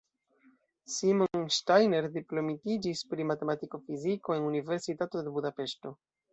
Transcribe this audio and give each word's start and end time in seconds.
Simon 0.93 1.43
Steiner 1.57 2.07
diplomitiĝis 2.17 3.05
pri 3.13 3.29
matematiko-fiziko 3.35 4.41
en 4.41 4.51
Universitato 4.51 5.25
de 5.29 5.39
Budapeŝto. 5.41 5.97